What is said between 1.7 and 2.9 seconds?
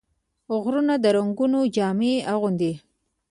جامه اغوندي